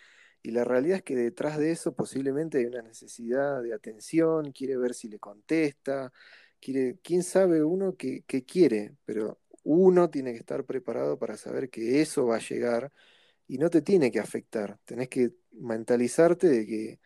[0.42, 4.78] y la realidad es que detrás de eso posiblemente hay una necesidad de atención, quiere
[4.78, 6.12] ver si le contesta,
[6.60, 12.02] quiere, quién sabe uno qué quiere, pero uno tiene que estar preparado para saber que
[12.02, 12.92] eso va a llegar
[13.48, 14.80] y no te tiene que afectar.
[14.86, 17.00] Tenés que mentalizarte de que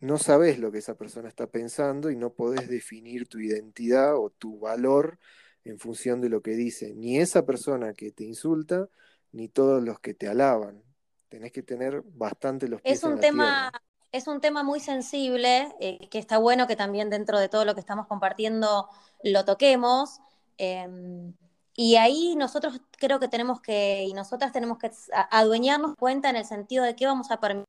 [0.00, 4.30] no sabes lo que esa persona está pensando y no podés definir tu identidad o
[4.30, 5.18] tu valor
[5.64, 8.88] en función de lo que dice, ni esa persona que te insulta,
[9.32, 10.82] ni todos los que te alaban.
[11.28, 13.72] Tenés que tener bastante los pies es un en tema
[14.12, 17.74] Es un tema muy sensible, eh, que está bueno que también dentro de todo lo
[17.74, 18.88] que estamos compartiendo
[19.22, 20.20] lo toquemos.
[20.56, 21.34] Em,
[21.74, 24.90] y ahí nosotros creo que tenemos que, y nosotras tenemos que
[25.30, 27.68] adueñarnos cuenta en el sentido de qué vamos a permitir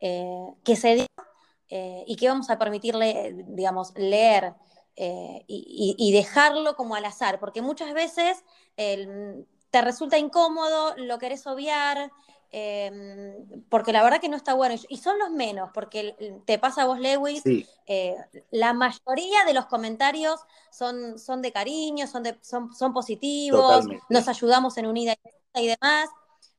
[0.00, 1.33] eh, que se diga
[1.68, 4.54] eh, y qué vamos a permitirle, digamos, leer
[4.96, 8.44] eh, y, dejarlo como al azar, porque muchas veces
[8.76, 12.10] te resulta incómodo, lo querés obviar,
[12.56, 14.76] Em, porque la verdad que no está bueno.
[14.88, 17.42] Y son los menos, porque te pasa a vos, Lewis,
[17.88, 18.14] eh,
[18.52, 20.38] la mayoría de los comentarios
[20.70, 25.16] son, son de cariño, son, de, son, son positivos, nos ayudamos en unidad
[25.56, 26.10] y demás,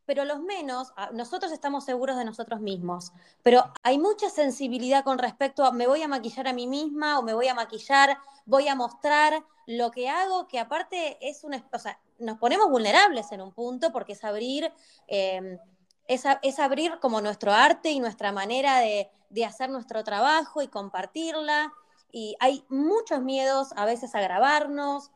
[0.06, 3.12] pero los menos, nosotros estamos seguros de nosotros mismos,
[3.44, 7.24] pero hay mucha sensibilidad con respecto a me voy a maquillar a mí misma o
[7.24, 11.80] me voy a maquillar, voy a mostrar lo que hago, que aparte es una, o
[11.80, 14.72] sea, nos ponemos vulnerables en un punto porque es abrir...
[15.08, 15.60] Eh,
[16.08, 19.10] es, abrir como nuestro arte y nuestra manera de,
[19.46, 21.74] hacer nuestro trabajo y compartirla.
[22.12, 25.12] Y hay muchos miedos a veces a grabarnos,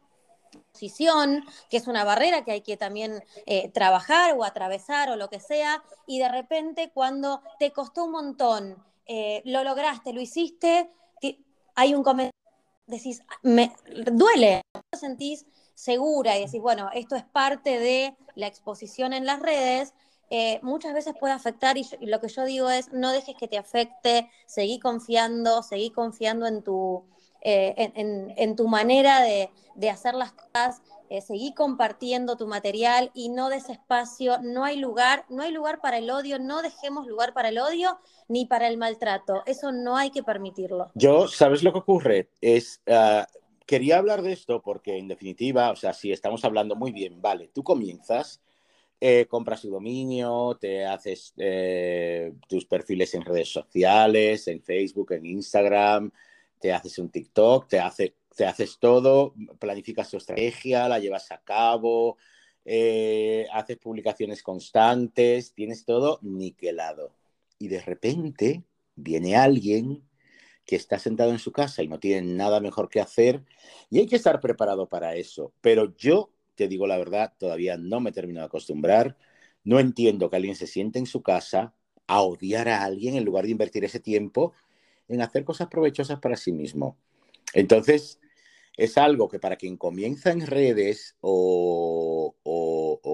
[0.71, 5.29] posición, que es una barrera que hay que también eh, trabajar o atravesar o lo
[5.29, 10.91] que sea, y de repente cuando te costó un montón, eh, lo lograste, lo hiciste,
[11.75, 12.33] hay un comentario,
[12.87, 13.73] decís, me
[14.11, 19.39] duele, te sentís segura y decís, bueno, esto es parte de la exposición en las
[19.39, 19.93] redes,
[20.29, 23.57] eh, muchas veces puede afectar y, lo que yo digo es no dejes que te
[23.57, 27.05] afecte, seguí confiando, seguí confiando en tu,
[27.41, 29.49] eh, en, tu manera de,
[29.89, 35.25] hacer las cosas, eh, seguí compartiendo tu material y no des espacio, no hay lugar,
[35.29, 37.97] no hay lugar para el odio, no dejemos lugar para el odio
[38.27, 40.91] ni para el maltrato, eso no hay que permitirlo.
[40.95, 42.29] Yo, ¿sabes lo que ocurre?
[42.41, 42.81] Es...
[42.87, 43.27] Ah,
[43.69, 47.51] quería hablar de esto porque, en definitiva, o sea, si estamos hablando muy bien, vale,
[47.53, 48.41] tú comienzas,
[48.99, 55.27] eh, compras tu dominio, te haces eh, tus perfiles en redes sociales, en Facebook, en
[55.27, 56.11] Instagram,
[56.59, 62.17] te haces un TikTok, te, hace, haces todo, planificas tu estrategia, la llevas a cabo,
[62.65, 67.15] eh, haces publicaciones constantes, tienes todo niquelado.
[67.57, 68.63] Y de repente
[68.95, 70.03] viene alguien
[70.65, 73.43] que está sentado en su casa y no tiene nada mejor que hacer
[73.89, 75.51] y hay que estar preparado para eso.
[75.61, 79.17] Pero yo te digo la verdad, todavía no me termino de acostumbrar.
[79.63, 81.73] No entiendo que alguien se siente en su casa
[82.05, 84.53] a odiar a alguien en lugar de invertir ese tiempo
[85.09, 86.97] en hacer cosas provechosas para sí mismo.
[87.53, 88.19] Entonces,
[88.77, 92.35] es algo que para quien comienza en redes o,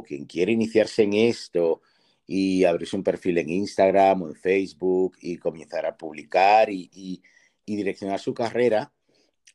[0.06, 1.82] quien quiere iniciarse en esto
[2.28, 7.24] y abrirse un perfil en Instagram o en Facebook y comenzar a publicar y
[7.66, 8.94] direccionar su carrera,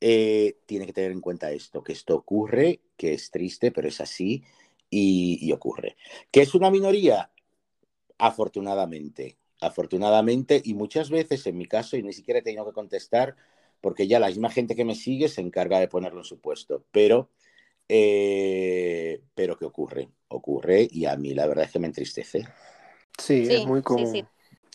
[0.03, 4.01] eh, tiene que tener en cuenta esto, que esto ocurre, que es triste, pero es
[4.01, 4.43] así
[4.89, 5.97] y, ocurre.
[6.31, 7.31] ¿Que es una minoría?
[8.19, 13.37] Afortunadamente, afortunadamente, y muchas veces en mi caso, y ni siquiera he tenido que contestar,
[13.81, 16.85] porque ya la misma gente que me sigue se encarga de ponerlo en su puesto,
[16.91, 17.31] pero
[17.93, 20.09] eh, pero ¿qué ocurre?
[20.29, 22.47] Ocurre y a mí la verdad es que me entristece.
[23.19, 24.29] Sí, es muy común.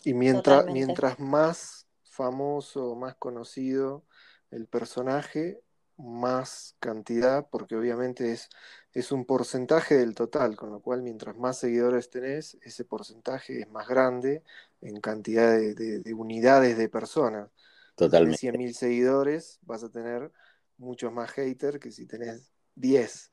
[0.04, 4.04] Y mientras, mientras más famoso, más conocido
[4.50, 5.62] el personaje,
[5.96, 8.48] más cantidad, porque obviamente es,
[8.92, 13.68] es un porcentaje del total, con lo cual mientras más seguidores tenés, ese porcentaje es
[13.70, 14.42] más grande
[14.80, 17.50] en cantidad de, unidades de personas.
[17.94, 18.38] Totalmente.
[18.38, 20.30] Si 100.000 seguidores, vas a tener
[20.76, 23.32] muchos más haters que si tenés 10.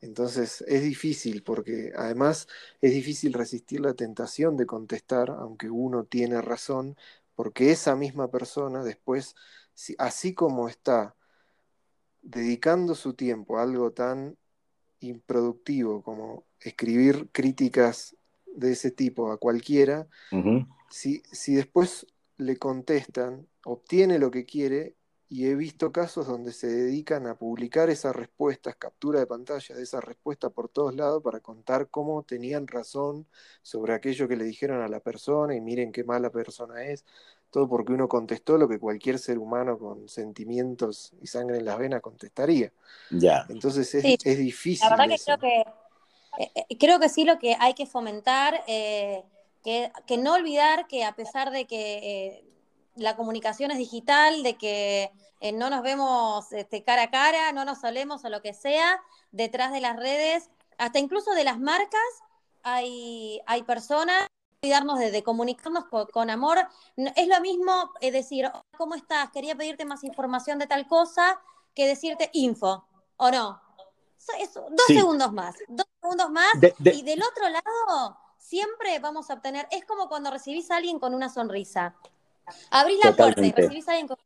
[0.00, 2.48] Entonces es difícil porque además
[2.80, 6.96] es difícil resistir la tentación de contestar, aunque uno tiene razón,
[7.34, 9.34] porque esa misma persona después,
[9.98, 11.14] así como está
[12.22, 14.36] dedicando su tiempo a algo tan
[15.00, 20.06] improductivo como escribir críticas de ese tipo a cualquiera,
[20.88, 22.06] si, si después
[22.36, 24.94] le contestan, obtiene lo que quiere,
[25.32, 29.82] y he visto casos donde se dedican a publicar esas respuestas, captura de pantalla de
[29.82, 33.26] esas respuestas por todos lados para contar cómo tenían razón
[33.62, 37.06] sobre aquello que le dijeron a la persona y miren qué mala persona es.
[37.52, 41.78] Todo porque uno contestó lo que cualquier ser humano con sentimientos y sangre en las
[41.78, 42.72] venas contestaría.
[43.10, 43.46] Ya.
[43.48, 44.88] Entonces es, difícil.
[44.88, 45.60] La verdad que creo que
[46.38, 49.22] eh, eh, creo que sí lo que hay que fomentar, eh,
[49.62, 52.42] que, que, no olvidar que a pesar de que
[52.96, 55.10] la comunicación es digital, de que
[55.42, 59.02] eh, no nos vemos este, cara a cara, no nos solemos o lo que sea,
[59.32, 62.00] detrás de las redes, hasta incluso de las marcas,
[62.62, 64.28] hay, hay personas
[64.62, 66.56] cuidarnos de, comunicarnos con, amor.
[67.16, 68.48] Es lo mismo eh, decir,
[68.78, 69.28] ¿cómo estás?
[69.32, 71.40] Quería pedirte más información de tal cosa
[71.74, 73.60] que decirte info, ¿o no?
[74.54, 76.54] dos segundos más, dos segundos más.
[76.78, 81.12] Y del otro lado, siempre vamos a obtener, es como cuando recibís a alguien con
[81.12, 81.96] una sonrisa.
[82.70, 84.16] Abrís la puerta y recibís a alguien con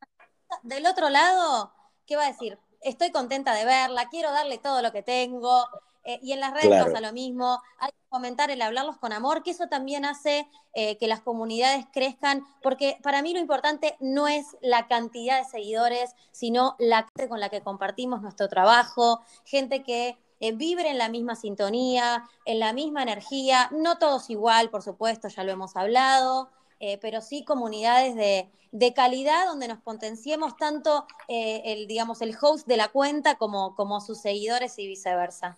[0.62, 1.72] del otro lado,
[2.04, 2.58] ¿qué va a decir?
[2.82, 5.66] Estoy contenta de verla, quiero darle todo lo que tengo.
[6.04, 7.60] Eh, y en las redes pasa lo mismo.
[7.78, 11.86] Hay que fomentar el hablarlos con amor, que eso también hace eh, que las comunidades
[11.92, 17.28] crezcan, porque para mí lo importante no es la cantidad de seguidores, sino la gente
[17.28, 22.58] con la que compartimos nuestro trabajo, gente que eh, vibre en la misma sintonía, en
[22.58, 27.44] la misma energía, no todos igual, por supuesto, ya lo hemos hablado, eh, pero sí
[27.44, 28.50] comunidades de,
[28.94, 34.20] calidad donde nos potenciemos tanto el, digamos, el host de la cuenta como, como sus
[34.20, 35.56] seguidores y viceversa.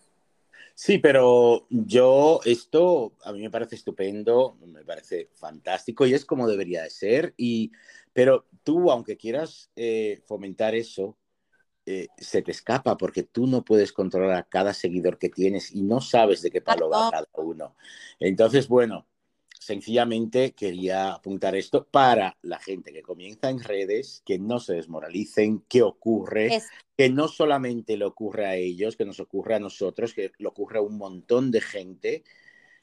[0.80, 6.46] Sí, pero yo esto a mí me parece estupendo, me parece fantástico y es como
[6.46, 7.34] debería de ser.
[7.36, 7.72] Y,
[8.12, 11.18] pero tú, aunque quieras eh, fomentar eso,
[12.18, 16.00] se te escapa porque tú no puedes controlar a cada seguidor que tienes y no
[16.00, 17.76] sabes de qué palo va cada uno.
[18.20, 19.06] Entonces, bueno,
[19.60, 25.64] sencillamente quería apuntar esto para la gente que comienza en redes, que no se desmoralicen,
[25.68, 26.62] que ocurre,
[26.96, 30.78] que no solamente le ocurre a ellos, que nos ocurre a nosotros, que le ocurre
[30.78, 32.24] a un montón de gente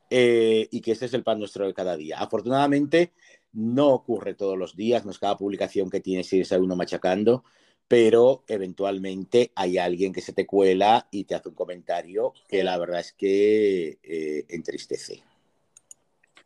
[0.09, 2.19] eh, y que ese es el pan nuestro de cada día.
[2.19, 3.13] Afortunadamente
[3.53, 7.43] no ocurre todos los días, no es cada publicación que tienes y a uno machacando,
[7.87, 12.77] pero eventualmente hay alguien que se te cuela y te hace un comentario que la
[12.77, 15.23] verdad es que eh, entristece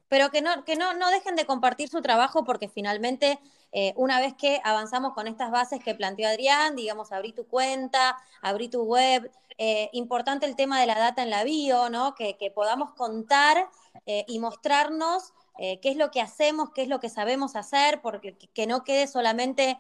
[0.09, 3.39] pero que no, que no, no dejen de compartir su trabajo porque finalmente
[3.71, 8.17] eh, una vez que avanzamos con estas bases que planteó Adrián, digamos, abrí tu cuenta,
[8.41, 12.15] abrí tu web, eh, importante el tema de la data en la bio, ¿no?
[12.15, 13.69] Que, podamos contar
[14.05, 18.37] eh, y mostrarnos qué es lo que hacemos, qué es lo que sabemos hacer, porque
[18.53, 19.77] que no quede solamente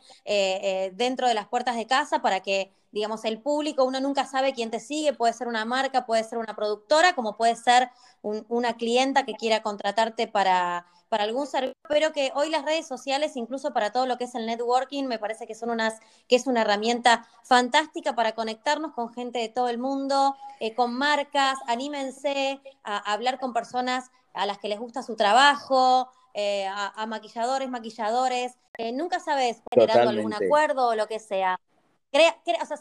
[0.91, 4.71] dentro de las puertas de casa para que digamos, el público, uno nunca sabe quién
[4.71, 7.89] te sigue, puede ser una marca, puede ser una productora, como puede ser
[8.21, 13.35] una clienta que quiera contratarte para, para algún servicio, pero que hoy las redes sociales,
[13.35, 16.47] incluso para todo lo que es el networking, me parece que son unas, que es
[16.47, 22.61] una herramienta fantástica para conectarnos con gente de todo el mundo, eh, con marcas, anímense
[22.83, 28.53] a, hablar con personas a las que les gusta su trabajo, eh, a, maquilladores, maquilladores,
[28.77, 31.59] eh, nunca sabes generando algún acuerdo o lo que sea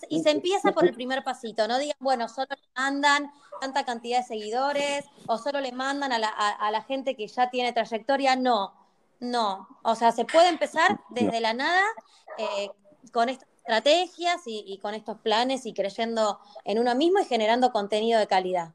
[0.08, 4.20] y se empieza por el primer pasito, no digan, bueno, solo le mandan tanta cantidad
[4.20, 8.72] de seguidores o solo le mandan a la, gente que ya tiene trayectoria, no,
[9.20, 11.84] no, o sea, se puede empezar desde la nada
[12.38, 12.70] eh,
[13.12, 18.18] con estas estrategias y, con estos planes y creyendo en uno mismo y generando contenido
[18.18, 18.72] de calidad.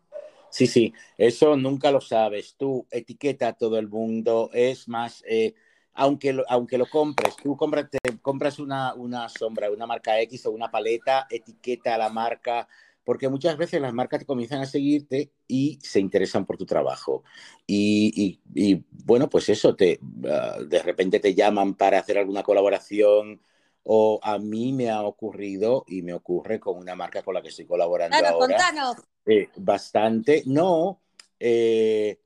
[0.52, 2.54] Sí, sí, eso nunca lo sabes.
[2.56, 5.56] Tú etiqueta a todo el mundo, es más, eh,
[5.94, 7.88] aunque lo, aunque lo compres, tú compras,
[8.22, 12.68] compras una, una sombra, una marca X o una paleta, etiqueta a la marca,
[13.04, 17.24] porque muchas veces las marcas te comienzan a seguirte y se interesan por tu trabajo.
[17.68, 23.42] Y, y, bueno, pues eso, te, ah, de repente te llaman para hacer alguna colaboración
[23.84, 27.50] o a mí me ha ocurrido y me ocurre con una marca con la que
[27.50, 28.56] estoy colaborando Claro, ahora.
[28.56, 28.96] contanos.
[29.26, 30.44] Eh, bastante.
[30.46, 31.02] No,
[31.40, 32.20] eh,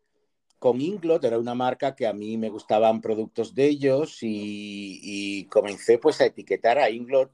[0.60, 5.46] con Inglot era una marca que a mí me gustaban productos de ellos y, y
[5.46, 7.32] comencé pues a etiquetar a Inglot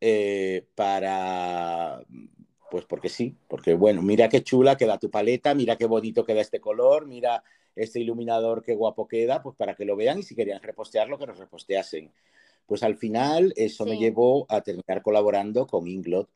[0.00, 2.04] eh, para,
[2.70, 6.40] pues porque sí, porque bueno, mira qué chula queda tu paleta, mira qué bonito queda
[6.40, 7.42] este color, mira
[7.74, 11.26] este iluminador qué guapo queda, pues para que lo vean y si querían repostearlo, que
[11.26, 12.12] nos reposteasen.
[12.66, 16.28] Pues al final eso me llevó a terminar colaborando con Inglot.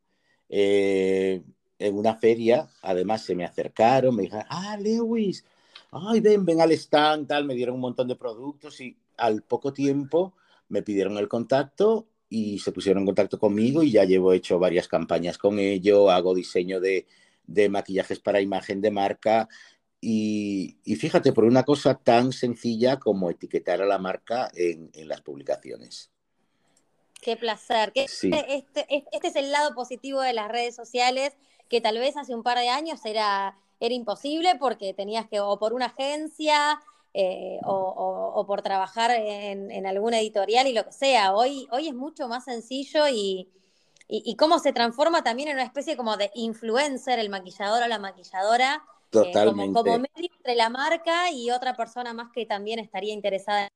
[0.49, 1.43] Eh,
[1.79, 5.45] en una feria, además se me acercaron, me dijeron, ah, Lewis,
[5.91, 9.73] ay, ven, ven al stand, tal, me dieron un montón de productos y al poco
[9.73, 10.35] tiempo
[10.69, 14.87] me pidieron el contacto y se pusieron en contacto conmigo y ya llevo hecho varias
[14.87, 17.07] campañas con ello, hago diseño de,
[17.47, 19.49] de maquillajes para imagen de marca
[20.01, 25.09] y, y fíjate, por una cosa tan sencilla como etiquetar a la marca en, en
[25.09, 26.11] las publicaciones.
[27.21, 27.93] Qué placer.
[27.93, 28.31] Que Sí.
[28.33, 28.55] este,
[28.87, 31.37] este, este es el lado positivo de las redes sociales,
[31.69, 35.59] que tal vez hace un par de años era, era imposible porque tenías que, o
[35.59, 36.81] por una agencia,
[37.15, 41.35] eh, o, o- o por trabajar en, en alguna editorial y lo que sea.
[41.35, 43.49] Hoy, hoy es mucho más sencillo y,
[44.09, 47.89] y, y cómo se transforma también en una especie como de influencer, el maquillador o
[47.89, 48.85] la maquilladora,
[49.21, 49.73] eh, como, Totalmente.
[49.73, 53.69] como medio entre la marca y otra persona más que también estaría interesada en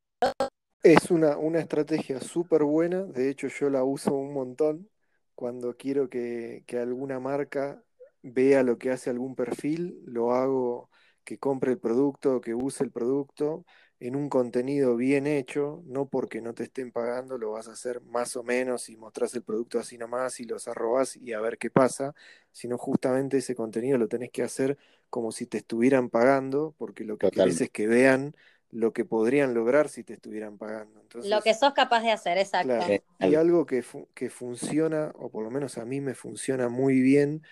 [0.82, 4.90] Es una, una estrategia súper buena, de hecho yo la uso un montón
[5.34, 7.82] cuando quiero que, que alguna marca
[8.22, 10.90] vea lo que hace algún perfil, lo hago
[11.24, 13.64] que compre el producto, que use el producto
[14.00, 18.00] en un contenido bien hecho, no porque no te estén pagando, lo vas a hacer
[18.02, 21.58] más o menos y mostrás el producto así nomás y los arrobas y a ver
[21.58, 22.14] qué pasa,
[22.50, 24.76] sino justamente ese contenido lo tenés que hacer
[25.10, 27.64] como si te estuvieran pagando, porque lo que querés Totalmente.
[27.66, 28.34] es que vean
[28.70, 31.00] lo que podrían lograr si te estuvieran pagando.
[31.00, 32.74] Entonces, lo que sos capaz de hacer, exacto.
[32.74, 36.68] Claro, y algo que, fu- que funciona, o por lo menos a mí me funciona
[36.68, 37.42] muy bien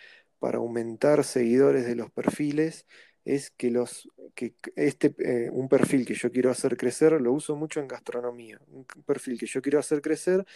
[0.41, 2.87] para aumentar seguidores de los perfiles,
[3.25, 7.57] es que los que este eh, un perfil que yo quiero hacer crecer lo uso
[7.57, 8.61] mucho en gastronomía.
[8.69, 10.47] Un perfil que yo quiero hacer crecer,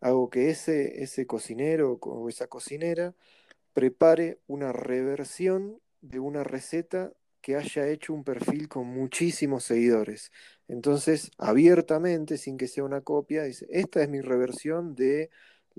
[0.00, 3.14] hago que ese, ese cocinero o esa cocinera
[3.72, 10.30] prepare una reversión de una receta que haya hecho un perfil con muchísimos seguidores.
[10.68, 15.30] Entonces, abiertamente, sin que sea una copia, dice, esta es mi reversión de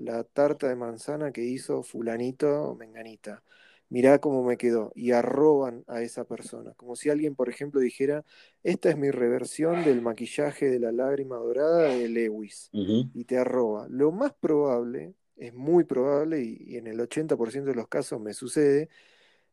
[0.02, 3.42] la tarta de manzana que hizo fulanito o menganita.
[3.88, 4.92] Mirá cómo me quedó.
[4.94, 6.72] Y arroban a esa persona.
[6.74, 8.24] Como si alguien, por ejemplo, dijera,
[8.62, 12.72] esta es mi reversión del maquillaje de la lágrima dorada de Lewis.
[13.12, 13.86] Y te arroba.
[13.90, 18.32] Lo más probable, es muy probable, y, y en el 80% de los casos me
[18.34, 18.88] sucede,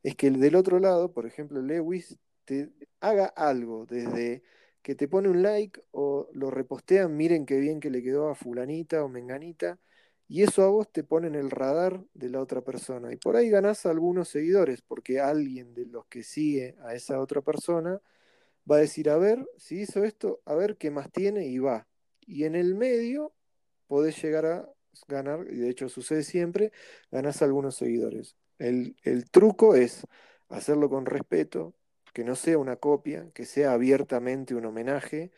[0.04, 2.72] es que el del otro lado, por ejemplo, Lewis, te
[3.02, 4.43] haga algo desde
[4.82, 8.36] que te pone un like o lo repostean, miren qué bien que le quedó a
[8.36, 9.80] fulanita o menganita,
[10.30, 13.11] y eso a vos te pone en el radar de la otra persona.
[13.11, 17.41] Y por ahí ganás algunos seguidores, porque alguien de los que sigue a esa otra
[17.41, 17.99] persona
[18.69, 21.88] va a decir, a ver, si hizo esto, a ver qué más tiene y va.
[22.27, 23.34] Y en el medio
[23.88, 24.69] podés llegar a
[25.07, 26.71] ganar, y de hecho sucede siempre,
[27.09, 28.36] ganás algunos seguidores.
[28.59, 30.05] El, el truco es
[30.47, 31.73] hacerlo con respeto,
[32.13, 35.32] que no sea una copia, que sea abiertamente un homenaje.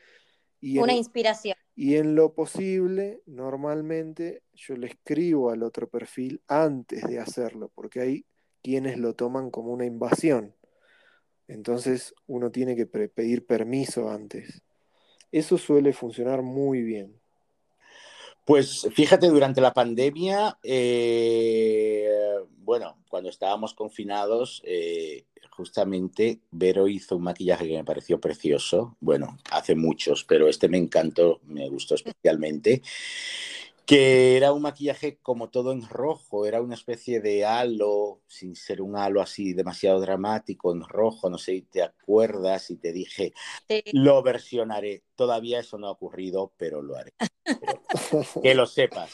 [0.59, 1.55] Y Una inspiración.
[1.82, 8.01] Y en lo posible, normalmente yo le escribo al otro perfil antes de hacerlo, porque
[8.01, 8.25] hay
[8.61, 10.53] quienes lo toman como una invasión.
[11.47, 14.61] Entonces uno tiene que pedir permiso antes.
[15.32, 17.19] Eso suele funcionar muy bien.
[18.45, 22.11] Pues fíjate, durante la pandemia, eh,
[22.59, 28.95] bueno, cuando estábamos confinados, eh, justamente Vero hizo un maquillaje que me pareció precioso.
[28.99, 32.82] Bueno, hace muchos, pero este me encantó, me gustó especialmente.
[33.86, 38.82] Que era un maquillaje como todo en rojo, era una especie de halo, sin ser
[38.82, 43.34] un halo así demasiado dramático, en rojo, no sé si te acuerdas y te dije,
[43.68, 43.84] Sí.
[43.91, 45.04] lo versionaré.
[45.16, 47.12] Todavía eso no ha ocurrido, pero lo haré.
[47.43, 47.82] Pero
[48.43, 49.12] que lo sepas.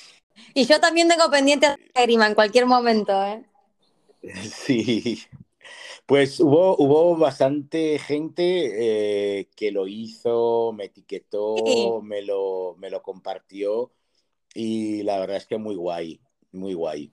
[0.54, 3.44] Y yo también tengo pendiente a lágrima en cualquier momento, ¿eh?
[4.52, 5.20] Sí.
[6.08, 11.90] Pues hubo, hubo bastante gente eh, que lo hizo, me etiquetó, Sí.
[12.02, 13.92] me lo, me lo compartió
[14.54, 16.22] y la verdad es que muy guay,
[16.54, 17.12] muy guay.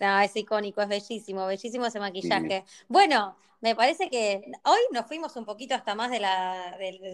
[0.00, 2.64] No, es icónico, es bellísimo, bellísimo ese maquillaje.
[2.88, 6.76] Bueno, me parece que hoy nos fuimos un poquito hasta más de la...
[6.76, 7.10] de- de-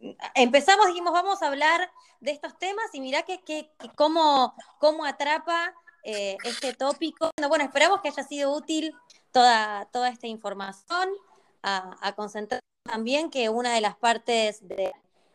[0.00, 1.88] de- empezamos, dijimos, vamos a hablar
[2.20, 5.72] de estos temas y mirá que, que- que cómo, cómo atrapa
[6.02, 7.30] eh, este tópico.
[7.36, 8.92] Bueno, bueno, esperamos que haya sido útil
[9.32, 11.08] toda, toda esta información,
[11.62, 14.92] a, a concentrar también que una de las partes de,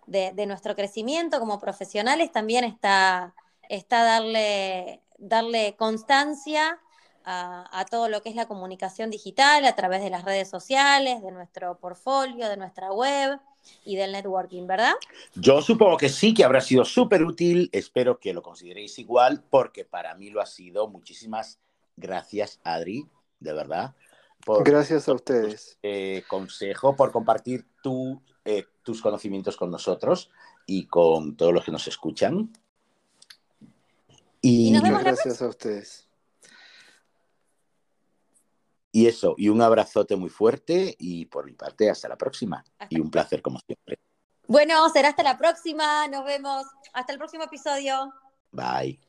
[0.08, 3.34] de, nuestro crecimiento como profesionales también está,
[3.70, 6.80] está darle, darle constancia
[7.26, 11.32] a, todo lo que es la comunicación digital a través de las redes sociales, de
[11.32, 13.40] nuestro portfolio, de nuestra web
[13.86, 14.92] y del networking, ¿verdad?
[15.36, 17.70] Yo supongo que sí, que habrá sido súper útil.
[17.72, 20.90] Espero que lo consideréis igual, porque para mí lo ha sido.
[20.90, 21.62] Muchísimas
[21.96, 23.08] gracias, Adri,
[23.44, 23.94] de verdad.
[24.64, 25.78] gracias a ustedes.
[25.84, 27.66] Eh, consejo, por compartir
[28.46, 30.32] eh, tus conocimientos con nosotros
[30.66, 32.52] y con todos los que nos escuchan.
[34.42, 36.08] Y, nos vemos gracias a ustedes.
[38.92, 42.64] Y eso, y un abrazote muy fuerte y por mi parte, hasta la próxima.
[42.90, 43.98] y un placer como siempre.
[44.48, 46.08] Bueno, será hasta la próxima.
[46.10, 46.66] Nos vemos.
[46.94, 48.14] Hasta el próximo episodio.
[48.52, 49.00] Bye.